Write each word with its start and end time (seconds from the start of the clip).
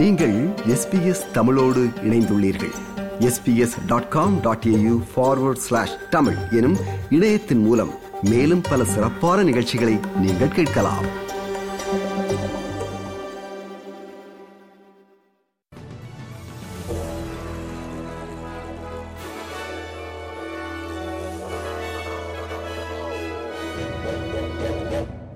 நீங்கள் 0.00 0.48
எஸ்பிஎஸ் 0.48 1.30
தமிழோடு 1.32 1.90
இணைந்துள்ளீர்கள். 2.02 2.72
SBS 3.18 3.86
dot 3.86 4.08
com 4.08 4.40
dot 4.40 4.64
AU 4.66 5.02
forward 5.16 5.62
slash 5.66 5.96
Tamil 6.10 6.36
எனும் 6.50 6.76
இணையத்தின் 7.10 7.58
மூலம் 7.58 7.90
மேலும் 8.22 8.60
பல 8.60 8.84
சிறப்பான 8.84 9.42
நிகழ்ச்சிகளை 9.42 9.98
நீங்கள் 10.16 10.48
கேட்கலாம். 10.48 11.04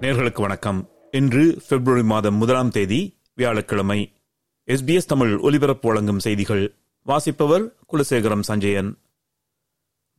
நேர்களுக்கு 0.00 0.40
வணக்கம். 0.40 0.88
இன்று 1.10 1.60
பிப்ரவரி 1.68 2.04
மாதம் 2.04 2.34
முதலாம் 2.34 2.70
தேதி 2.70 3.18
வியாழக்கிழமை. 3.34 4.12
எஸ்பிஎஸ் 4.66 5.10
தமிழ் 5.12 5.36
ஒலிபரப்பு 5.36 5.88
வழங்கும் 5.88 6.18
செய்திகள். 6.18 6.74
வாசிப்பவர் 7.02 7.76
குலசேகரம் 7.92 8.40
சஞ்சயன். 8.40 8.98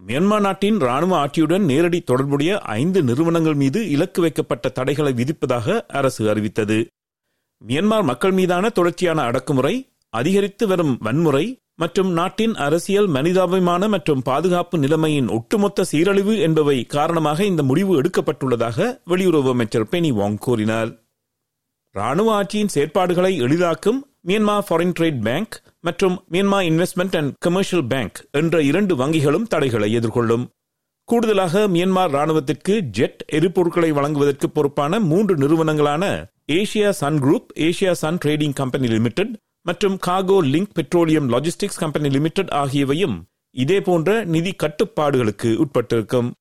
மியான்மர் 0.08 0.40
நாட்டின் 0.40 0.80
ராணுவ 0.80 1.26
ஆட்சியுடன் 1.26 1.60
நேரடி 1.60 2.02
தொடர்புடைய 2.02 2.60
ஐந்து 2.60 3.04
நிறுவனங்கள் 3.04 3.54
மீது 3.54 3.90
இலக்கு 3.90 4.22
வைக்கப்பட்ட 4.22 4.70
தடைகளை 4.70 5.14
விதிப்பதாக 5.14 5.86
அரசு 5.88 6.30
அறிவித்தது. 6.30 6.88
மியான்மர் 7.68 8.04
மக்கள் 8.04 8.32
மீதான 8.32 8.70
தொடர்ச்சியான 8.70 9.22
அடக்குமுறை 9.22 9.90
அதிகரித்து 10.10 10.68
வரும் 10.68 10.98
வன்முறை 11.00 11.60
மற்றும் 11.76 12.12
நாட்டின் 12.12 12.56
அரசியல் 12.56 13.08
மனிதாபிமான 13.08 13.88
மற்றும் 13.88 14.22
பாதுகாப்பு 14.22 14.78
நிலைமையின் 14.78 15.28
ஒட்டுமொத்த 15.28 15.84
சீரழிவு 15.84 16.40
என்பவை 16.40 16.86
காரணமாக 16.86 17.46
இந்த 17.46 17.64
முடிவு 17.64 18.02
எடுக்கப்பட்டுள்ளதாக 18.02 19.00
வெளியுறவு 19.08 19.50
அமைச்சர் 19.50 19.90
பெனி 19.92 20.12
வாங் 20.14 20.38
கூறினார். 20.38 21.04
ராணுவ 21.92 22.44
ஆட்சியின் 22.44 22.74
செயற்பாடுகளை 22.74 23.38
எளிதாக்கும் 23.38 24.15
மியன்மா 24.28 24.54
ஃபாரின் 24.68 24.94
ட்ரேட் 25.00 25.22
பேங்க் 25.22 25.56
மற்றும் 25.82 26.24
Myanma 26.32 26.60
investment 26.70 27.16
and 27.18 27.34
commercial 27.40 27.88
bank 27.88 28.28
என்ற 28.32 28.62
இரண்டு 28.62 28.94
வங்கிகளும் 28.96 29.44
தடைகளை 29.44 29.98
எதிர்கொள்ளும். 29.98 30.46
கூடுதலாக 31.10 31.68
மியான்மர் 31.68 32.14
ராணுவத்திற்கு 32.16 32.80
ஜெட் 32.80 33.22
எரிபொருட்களை 33.32 33.90
வழங்குவதற்கு 33.90 34.50
பொறுப்பான 34.50 35.00
மூன்று 35.00 35.36
நிறுவனங்களான 35.36 36.04
Asia 36.52 36.90
Sun 36.90 37.20
group 37.20 37.52
Asia 37.56 37.92
Sun 37.92 38.18
trading 38.26 38.54
company 38.54 38.88
limited 38.88 39.36
மற்றும் 39.62 40.00
Kaku 40.08 40.40
link 40.54 40.74
petroleum 40.74 41.30
logistics 41.30 41.82
company 41.84 42.10
limited 42.10 42.52
ஆகியவையும் 42.54 43.18
இதேபோன்ற 43.56 44.24
நிதி 44.24 44.54
கட்டுப்பாடுகளுக்கு 44.64 45.52
உட்பட்டிருக்கும். 45.64 46.32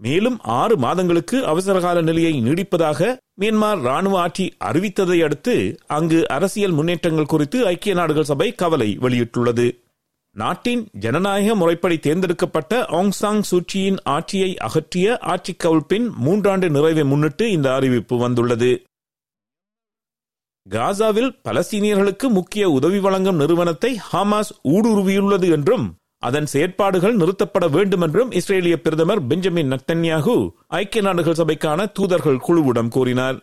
மேலும் 0.00 0.40
ஆறு 0.40 0.76
மாதங்களுக்கு 0.76 1.46
அவசரகால 1.46 2.00
நிலையை 2.00 2.42
நீடிப்பதாக 2.42 3.16
மியான்மர் 3.40 3.80
ராணுவ 3.80 4.20
ஆட்சி 4.20 4.56
அறிவித்ததை 4.64 5.22
அடுத்து 5.22 5.54
அங்கு 5.86 6.28
அரசியல் 6.28 6.70
முன்னேற்றங்கள் 6.70 7.26
குறித்து 7.26 7.66
ஐக்கிய 7.66 7.94
நாடுகள் 7.94 8.24
சபை 8.24 8.52
கவலை 8.52 8.98
வெளியிட்டுள்ளது. 9.00 9.66
நாட்டின் 10.36 10.88
ஜனநாயக 10.92 11.54
முறைப்படி 11.54 11.98
தேர்ந்தெடுக்கப்பட்ட 11.98 12.82
ஆங்சாங் 12.90 13.42
சூச்சியின் 13.50 13.98
ஆட்சியை 14.04 14.56
அகற்றிய 14.60 15.18
ஆட்சி 15.18 15.56
கவிழ்ப்பின் 15.64 16.06
மூன்றாண்டு 16.24 16.68
நிறைவை 16.68 17.04
முன்னிட்டு 17.04 17.50
இந்த 17.50 17.74
அறிவிப்பு 17.74 18.16
வந்துள்ளது. 18.18 18.82
காசாவில் 20.66 21.30
பலஸ்தீனியர்களுக்கு 21.44 22.28
முக்கிய 22.28 22.70
உதவி 22.70 22.98
வழங்கும் 22.98 23.36
நிறுவனத்தை 23.36 24.00
ஹமாஸ் 24.12 24.52
ஊடுருவியுள்ளது 24.68 25.50
என்றும் 25.50 25.86
அதன் 26.22 26.46
செயற்பாடுகள் 26.46 27.16
நிறுத்தப்பட 27.16 27.70
வேண்டும் 27.70 28.00
என்றும் 28.00 28.30
இஸ்ரேலிய 28.30 28.76
பிரதமர் 28.76 29.26
பெஞ்சமின் 29.26 29.72
நத்தன்யாகு 29.72 30.50
ஐக்கிய 30.66 31.02
நாடுகள் 31.02 31.38
சபைக்கான 31.40 31.86
தூதர்கள் 31.92 32.40
குழுவிடம் 32.46 32.88
கூறினார். 32.88 33.36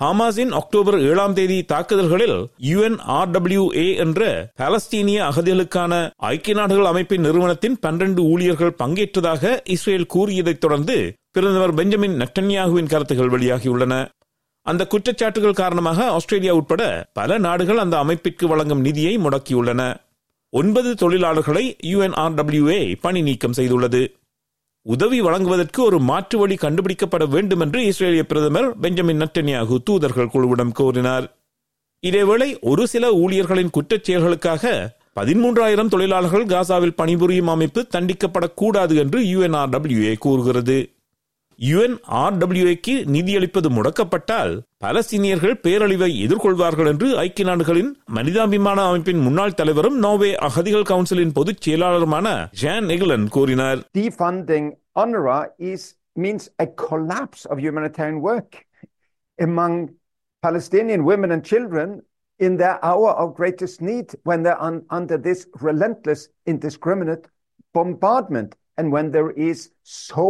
ஹமாஸின் 0.00 0.50
அக்டோபர் 0.50 0.98
ஏழாம் 1.00 1.32
தேதி 1.32 1.62
தாக்குதல்களில் 1.62 2.34
யுஎன்ஆர்டபிள்யூஏ 2.70 3.96
என்ற 3.96 4.50
பாலஸ்தீனிய 4.60 5.18
அகதிகளுக்கான 5.28 5.92
ஐக்கிய 6.16 6.56
நாடுகள் 6.56 6.84
அமைப்பின் 6.84 7.20
நிறுவனத்தின் 7.20 7.78
பன்னிரண்டு 7.78 8.22
ஊழியர்கள் 8.22 8.76
பங்கேற்றதாக 8.78 9.54
இஸ்ரேல் 9.64 10.06
கூறியதைத் 10.06 10.60
தொடர்ந்து 10.60 11.14
பிரதமர் 11.30 11.74
பெஞ்சமின் 11.74 12.18
நட்டன்யாகுவின் 12.22 12.92
கருத்துகள் 12.92 13.32
வெளியாகியுள்ளன. 13.36 13.94
அந்த 14.62 14.86
குற்றச்சாட்டுகள் 14.92 15.60
காரணமாக 15.62 16.10
ஆஸ்திரேலியா 16.10 16.54
உட்பட 16.54 16.82
பல 17.12 17.38
நாடுகள் 17.38 17.78
அந்த 17.78 17.96
அமைப்பிற்கு 17.98 18.46
வழங்கும் 18.46 18.80
நிதியை 18.80 19.18
முடக்கியுள்ளன. 19.18 19.82
ஒன்பது 20.50 20.92
தொழிலாளர்களை 20.92 21.76
யுஎன்ஆர்டபிள்யூஏ 21.82 22.96
பணி 23.00 23.22
நீக்கம் 23.22 23.52
செய்துள்ளது. 23.56 24.14
உதவி 24.82 25.20
வழங்குவதற்கு 25.20 25.82
ஒரு 25.82 25.98
மாற்று 26.00 26.38
வழி 26.38 26.54
கண்டுபிடிக்கப்பட 26.54 27.28
வேண்டும் 27.28 27.60
என்று 27.60 27.80
இஸ்ரேலிய 27.80 28.22
பிரதமர் 28.22 28.78
பெஞ்சமின் 28.78 29.20
நட்டன்யாகு 29.20 29.76
தூதர்கள் 29.84 30.26
குழுவிடம் 30.26 30.72
கோரினார். 30.78 31.26
இதேவேளை 32.06 32.60
ஒரு 32.60 32.86
சில 32.86 33.12
ஊழியர்களின் 33.12 33.70
குற்றச் 33.70 34.10
செயல்களுக்காக 34.10 34.94
பதிமூன்றாயிரம் 35.20 35.88
தொழிலாளர்கள் 35.88 36.46
காசாவில் 36.46 36.96
பணிபுரியும் 36.96 37.46
அமைப்பு 37.46 37.86
தண்டிக்கப்படக்கூடாது 37.94 38.96
என்று 38.96 39.20
யுஎன்ஆர்டபிள்யூஏ 39.20 40.18
கூறுகிறது. 40.18 40.95
யுஎன்ஆர்டபிள்யூஏக்கு 41.59 42.93
நிதியளிப்பது 43.15 43.69
முடக்கப்பட்டால் 43.69 44.53
பலஸ்தீனியர்கள் 44.81 45.59
பேரழிவை 45.63 46.09
எதிர்கொள்வார்கள் 46.25 46.89
என்று 46.91 47.07
ஐக்கிய 47.19 47.45
நாடுகளின் 47.45 47.91
மனிதாபிமான 48.09 48.85
அமைப்பின் 48.87 49.19
முன்னாள் 49.19 49.53
தலைவரும் 49.53 49.97
நோவே 50.03 50.31
அகதிகள் 50.47 50.89
கவுன்சிலின் 50.89 51.33
பொதுச் 51.33 51.61
செயலாளருமான 51.61 52.27
ஜான் 52.61 52.89
எகலன் 52.89 53.27
கூறினார் 53.29 53.81
defunding 53.99 54.67
UNRWA 54.95 55.39
is 55.71 55.81
means 56.15 56.43
a 56.59 56.67
collapse 56.83 57.41
of 57.45 57.59
humanitarian 57.59 58.19
work 58.21 58.51
among 59.39 59.73
Palestinian 60.43 61.03
women 61.03 61.31
and 61.31 61.43
children 61.43 61.89
in 62.39 62.57
their 62.57 62.77
hour 62.83 63.11
of 63.21 63.35
greatest 63.35 63.77
need 63.81 64.07
when 64.23 64.39
they're 64.43 64.61
un- 64.61 64.83
under 64.89 65.17
this 65.19 65.39
relentless, 65.61 66.21
indiscriminate 66.45 67.23
bombardment 67.75 68.51
and 68.75 68.91
when 68.91 69.07
there 69.11 69.31
is 69.41 69.57
so 70.01 70.25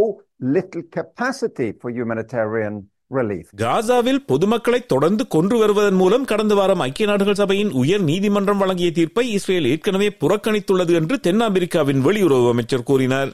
little 0.51 0.85
capacity 0.91 1.69
for 1.73 1.91
humanitarian 1.91 2.75
relief. 3.11 3.45
காசாவில் 3.61 4.21
பொதுமக்களை 4.27 4.79
தொடர்ந்து 4.85 5.23
கொன்று 5.27 5.55
வருவதன் 5.57 5.99
மூலம் 6.01 6.25
கடந்த 6.25 6.53
வாரம் 6.55 6.83
ஐக்கிய 6.85 7.07
நாடுகள் 7.07 7.39
சபையின் 7.39 7.71
உயர் 7.81 8.03
நீதிமன்றம் 8.03 8.61
வழங்கிய 8.63 8.91
தீர்ப்பை 8.91 9.25
இஸ்ரேல் 9.31 9.69
ஏற்கனவே 9.71 10.09
புறக்கணித்துள்ளது 10.21 10.95
என்று 11.01 11.17
தென்னாப்பிரிக்காவின் 11.27 12.03
வெளியுறவு 12.07 12.49
அமைச்சர் 12.53 12.87
கூறினார் 12.89 13.31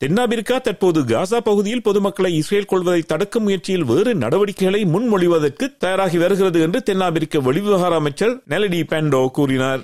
தென்னாப்பிரிக்கா 0.00 0.56
தற்போது 0.58 1.00
காசா 1.04 1.38
பகுதியில் 1.40 1.82
பொதுமக்களை 1.82 2.30
இஸ்ரேல் 2.36 2.68
கொள்வதை 2.68 3.02
தடுக்கும் 3.06 3.44
முயற்சியில் 3.44 3.84
வேறு 3.84 4.12
நடவடிக்கைகளை 4.22 4.80
முன்மொழிவதற்கு 4.92 5.66
தயாராகி 5.78 6.18
வருகிறது 6.18 6.60
என்று 6.60 6.80
தென்னாப்பிரிக்க 6.82 7.42
வெளிவிவகார 7.48 7.94
அமைச்சர் 7.94 8.34
நெலடி 8.48 8.80
பெண்டோ 8.92 9.22
கூறினார் 9.38 9.82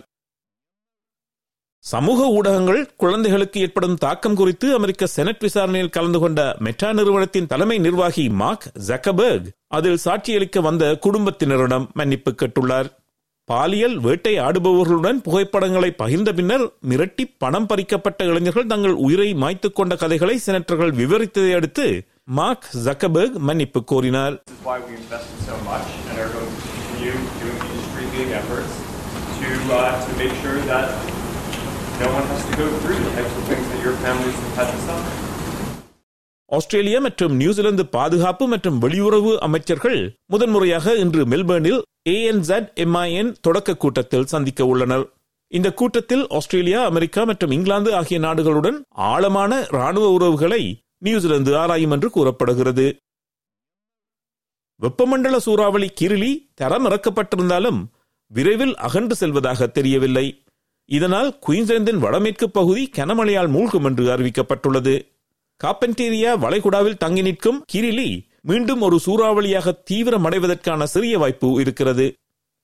சமூக 1.83 2.25
ஊடகங்கள் 2.27 2.89
குழந்தைகளுக்கு 2.95 3.59
ஏற்படும் 3.59 3.95
தாக்கம் 3.95 4.35
குறித்து 4.35 4.73
அமெரிக்க 4.73 5.05
செனட் 5.05 5.39
விசாரணையில் 5.39 5.89
கலந்து 5.89 6.19
கொண்ட 6.19 6.55
மெட்டா 6.59 6.93
நிறுவனத்தின் 6.93 7.47
தலைமை 7.47 7.77
நிர்வாகி 7.77 8.29
மார்க் 8.29 8.71
ஜக்கபர்க் 8.87 9.47
அதில் 9.67 9.97
சாட்சியளிக்க 10.05 10.59
வந்த 10.59 10.99
குடும்பத்தினரிடம் 11.05 11.87
மன்னிப்பு 11.93 12.31
கேட்டுள்ளார். 12.31 12.89
பாலியல் 13.45 13.99
வேட்டை 13.99 14.39
ஆடுபவர்களுடன் 14.39 15.21
புகைப்படங்களை 15.21 15.93
பகிர்ந்த 15.97 16.33
பின்னர் 16.33 16.71
மிரட்டி 16.89 17.35
பணம் 17.37 17.67
பறிக்கப்பட்ட 17.67 18.23
இளைஞர்கள் 18.23 18.65
தங்கள் 18.65 18.91
உயிரை 18.91 19.33
மாய்த்துக் 19.33 19.75
கொண்ட 19.75 19.95
கதைகளை 19.95 20.39
செனட்டர்கள் 20.45 20.93
விவரித்ததை 20.93 21.55
அடுத்து 21.55 22.03
மார்க் 22.23 22.69
ஜக்கபர்க் 22.85 23.33
மன்னிப்பு 23.33 23.83
கோரினார். 23.91 24.37
To, 29.41 29.47
uh, 29.47 29.93
to 30.05 30.11
make 30.17 30.33
sure 30.41 30.59
that 30.67 30.87
no 32.01 32.09
one 32.17 32.27
has 32.31 32.43
to 32.49 32.53
go 32.59 32.67
through 32.81 32.99
the 33.05 33.11
types 33.15 33.33
of 33.39 33.43
things 33.49 33.65
that 33.71 33.81
your 33.85 33.95
families 34.03 34.37
have 34.43 34.55
had 34.59 34.69
to 34.73 34.79
suffer. 34.87 35.11
Australia 36.49 36.99
மற்றும் 36.99 37.35
நியூசிலாந்து 37.35 37.85
பாதுகாப்பு 37.85 38.47
மற்றும் 38.47 38.81
வெளியுறவு 38.81 39.37
அமைச்சர்கள் 39.37 40.17
முதன்முறையாக 40.25 40.95
இன்று 40.95 41.25
மெல்பர்னில் 41.25 41.81
ஏஎன்சட் 42.09 42.67
எம்ஐஎன் 42.75 43.31
தொடக்க 43.41 43.75
கூட்டத்தில் 43.75 44.25
சந்திக்க 44.25 44.65
உள்ளனர். 44.65 45.05
இந்த 45.47 45.73
கூட்டத்தில் 45.73 46.27
ஆஸ்திரேலியா 46.27 46.85
அமெரிக்கா 46.85 47.23
மற்றும் 47.23 47.51
இங்கிலாந்து 47.51 47.95
ஆகிய 47.95 48.19
நாடுகளுடன் 48.19 48.81
ஆழமான 48.89 49.61
ராணுவ 49.69 50.09
உறவுகளை 50.09 50.83
நியூசிலாந்து 50.97 51.57
ஆராயும் 51.57 51.91
என்று 51.91 52.09
கூறப்படுகிறது. 52.09 52.97
வெப்பமண்டல 54.81 55.37
சூறாவளி 55.37 55.89
கிரிலி 56.01 56.51
தரம் 56.53 56.85
இறக்கப்பட்டிருந்தாலும் 56.85 57.81
விரைவில் 58.27 58.75
அகன்று 58.75 59.15
செல்வதாக 59.15 59.67
தெரியவில்லை. 59.67 60.40
இதனால் 60.97 61.39
குயின்ஸ்லாந்தின் 61.47 61.97
வடமேற்கு 61.97 62.49
பகுதி 62.49 62.89
கனமழையால் 62.95 63.47
மூழ்கும் 63.47 63.85
என்று 63.85 64.05
அறிவிக்கப்பட்டுள்ளது. 64.05 65.07
காப்பன்டேரியா 65.63 66.31
வளைகுடாவில் 66.37 66.97
தங்கி 66.97 67.21
நிற்கும் 67.21 67.65
கிரிலி 67.73 68.27
மீண்டும் 68.41 68.81
ஒரு 68.81 68.99
சூறாவளியாக 69.05 69.73
தீவிரமடைவதற்கான 69.91 70.83
சிறிய 70.83 71.17
வாய்ப்பு 71.17 71.59
இருக்கிறது. 71.59 72.13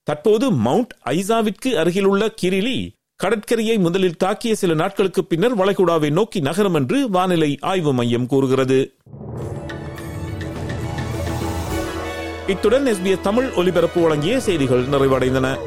தற்போது 0.04 0.52
மவுண்ட் 0.52 0.94
ஐசாவிற்கு 1.06 1.74
அருகிலுள்ள 1.74 2.34
கிரிலி 2.42 2.90
கடற்கரையை 3.16 3.78
முதலில் 3.78 4.20
தாக்கிய 4.24 4.52
சில 4.52 4.74
நாட்களுக்கு 4.74 5.26
பின்னர் 5.26 5.58
வளைகுடாவை 5.58 6.12
நோக்கி 6.12 6.40
நகரும் 6.40 6.74
என்று 6.74 7.10
வானிலை 7.10 7.58
ஆய்வு 7.62 7.94
மையம் 7.94 8.28
கூறுகிறது. 8.28 8.94
இத்துடன் 12.48 12.86
எஸ்பிஎஸ் 12.86 13.22
தமிழ் 13.22 13.50
ஒலிபரப்பு 13.52 14.02
வழங்கிய 14.02 14.40
செய்திகள் 14.40 14.86
நிறைவடைந்தன. 14.86 15.67